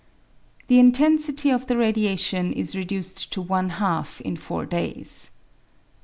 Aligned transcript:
The 0.65 0.79
intensity 0.79 1.51
of 1.51 1.67
the 1.67 1.77
radiation 1.77 2.53
is 2.53 2.75
reduced 2.75 3.31
to 3.33 3.39
one 3.43 3.69
half 3.69 4.19
in 4.21 4.35
four 4.35 4.65
days. 4.65 5.29